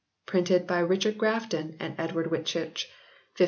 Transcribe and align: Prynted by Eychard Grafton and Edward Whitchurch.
Prynted 0.25 0.65
by 0.65 0.81
Eychard 0.81 1.15
Grafton 1.15 1.77
and 1.79 1.93
Edward 1.99 2.31
Whitchurch. 2.31 2.87